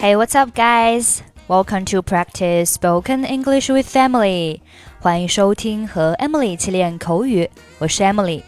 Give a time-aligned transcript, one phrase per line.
[0.00, 1.22] Hey, what's up, guys?
[1.48, 4.60] Welcome to practice spoken English with Emily.
[5.00, 7.48] 欢迎收听和 Emily 一起练口语，
[7.78, 8.42] 我是 Emily。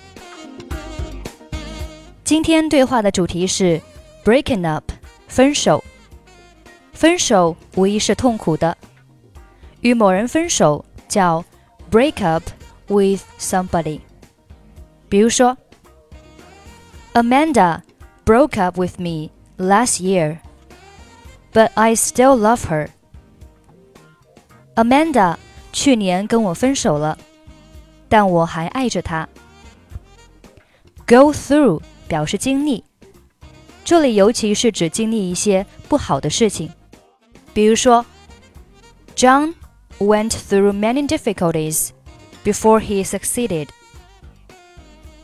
[2.25, 3.81] 今天对话的主题是
[4.25, 4.91] breaking up，
[5.27, 5.83] 分手。
[6.93, 8.77] 分手无疑是痛苦的，
[9.81, 11.45] 与某人分手叫
[11.91, 12.43] break up
[12.89, 14.01] with somebody。
[15.09, 15.57] 比如说，
[17.15, 17.83] Amanda
[18.25, 20.39] broke up with me last year,
[21.53, 22.89] but I still love her.
[24.75, 25.37] Amanda
[25.73, 27.19] 去年跟我分手了，
[28.09, 29.29] 但我还爱着她。
[31.07, 32.85] Go through 表示经历，
[33.85, 36.71] 这里尤其是指经历一些不好的事情，
[37.55, 38.05] 比如说，
[39.17, 39.55] John
[39.99, 41.89] went through many difficulties
[42.45, 43.69] before he succeeded.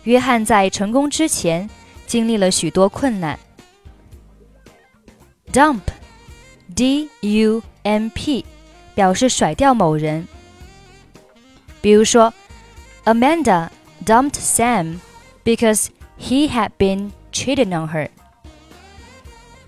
[0.05, 1.71] 约翰在成功之前
[2.07, 3.39] 经历了许多困难。
[6.75, 8.45] Dump，D-U-M-P，
[8.95, 10.27] 表示甩掉某人。
[11.81, 12.33] 比如说，
[13.05, 13.69] Amanda
[14.05, 14.99] dumped Sam
[15.45, 18.09] because he had been cheating on her.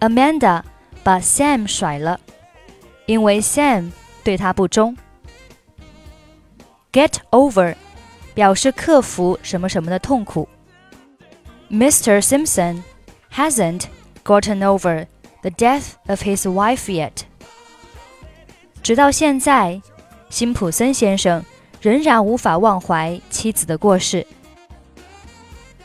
[0.01, 0.63] Amanda
[1.03, 2.21] 把 Sam 甩了，
[3.07, 3.93] 因为 Sam
[4.25, 4.97] 对她不忠。
[6.93, 7.77] Get over
[8.35, 10.49] 表示克服什么什么的痛苦。
[11.71, 12.23] Mr.
[12.23, 12.83] Simpson
[13.33, 13.85] hasn't
[14.25, 15.07] gotten over
[15.42, 17.12] the death of his wife yet.
[18.82, 19.82] 直到现在，
[20.30, 21.44] 辛普森先生
[21.82, 24.26] 仍然无法忘怀妻子的过世。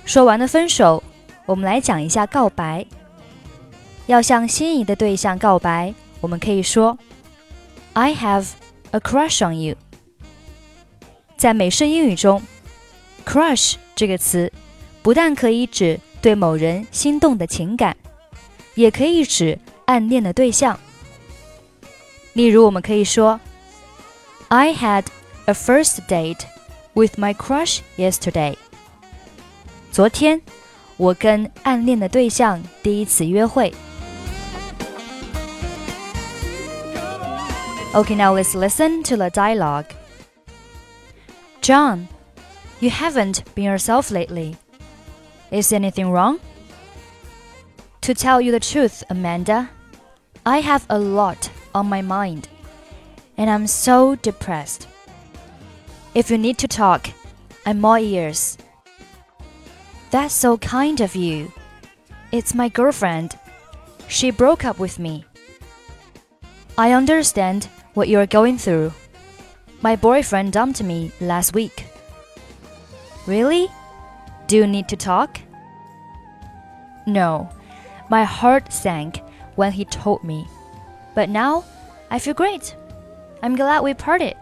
[0.05, 1.03] 说完了分手，
[1.47, 2.87] 我们来讲一下告白。
[4.07, 6.97] 要向心仪的对象告白，我们可以说
[7.93, 8.47] ：“I have
[8.93, 9.77] a crush on you。”
[11.37, 12.41] 在美式英语中
[13.27, 14.53] ，“crush” 这个词
[15.03, 17.97] 不但可以指对某人心动的情感，
[18.76, 20.80] 也可以指暗恋的对象。
[22.34, 23.42] 例如，我们可以说：“
[24.50, 25.06] I had
[25.46, 26.46] a first date
[26.94, 28.56] with my crush yesterday。”
[29.92, 30.42] 昨天，
[30.96, 33.74] 我跟暗恋的对象第一次约会。
[37.94, 39.88] Okay, now let's listen to the dialogue.
[41.62, 42.08] John,
[42.80, 44.56] you haven't been yourself lately.
[45.52, 46.40] Is anything wrong?
[48.07, 49.69] To tell you the truth, Amanda,
[50.47, 52.49] I have a lot on my mind,
[53.37, 54.87] and I'm so depressed.
[56.15, 57.11] If you need to talk,
[57.67, 58.59] I'm all ears.
[60.13, 61.53] That's so kind of you.
[62.31, 63.37] It's my girlfriend.
[64.07, 65.25] She broke up with me.
[66.79, 68.93] I understand what you're going through.
[69.83, 71.87] My boyfriend dumped me last week.
[73.27, 73.67] Really?
[74.47, 75.41] Do you need to talk?
[77.05, 77.51] No.
[78.09, 79.23] My heart sank
[79.57, 80.47] when he told me.
[81.15, 81.65] But now
[82.11, 82.77] I feel great.
[83.43, 84.37] I'm glad we parted.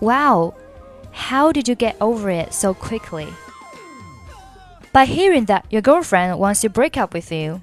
[0.00, 0.54] Wow.
[1.12, 3.28] How did you get over it so quickly?
[4.92, 7.62] By hearing that your girlfriend wants to break up with you.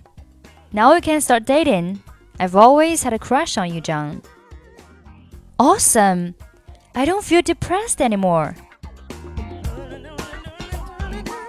[0.71, 2.01] Now we can start dating.
[2.39, 4.21] I've always had a crush on you, John.
[5.57, 6.35] Awesome!
[6.93, 8.55] I don't feel depressed anymore.